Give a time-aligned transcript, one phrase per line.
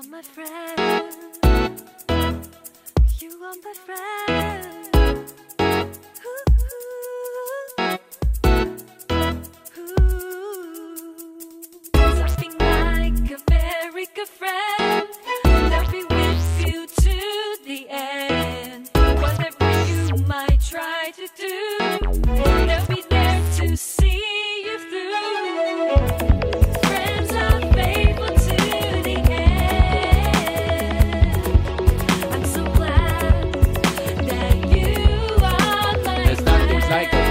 [0.00, 1.12] Are my friend.
[3.18, 4.79] You are my friend.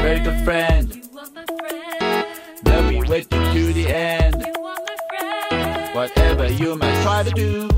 [0.09, 0.95] Very good friend.
[0.95, 2.25] You are my friend.
[2.63, 4.35] They'll be with you to the end.
[4.41, 5.95] You are my friend.
[5.95, 7.69] Whatever you might try to do,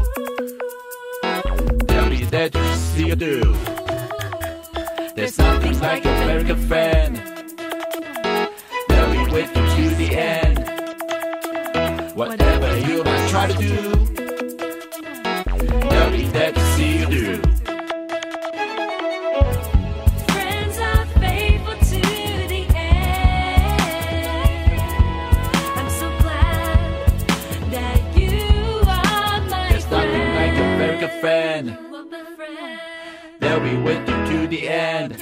[1.88, 3.53] they'll be there to see you through.
[5.13, 7.17] There's nothing like a very good friend.
[8.88, 10.55] They'll be with you to the end.
[12.16, 14.11] Whatever you might try to do,
[31.20, 31.78] friend.
[33.40, 35.22] They'll be with you to the end.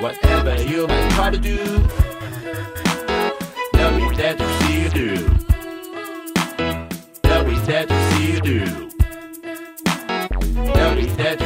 [0.00, 1.56] Whatever you might try to do,
[3.72, 5.16] they'll be there to see you do.
[7.22, 8.64] They'll be there to see you do.
[10.72, 11.36] They'll be there